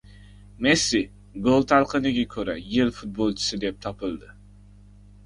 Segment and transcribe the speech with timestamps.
[0.65, 1.01] Messi
[1.47, 4.31] Goal talqiniga ko‘ra yil futbolchisi deb topildi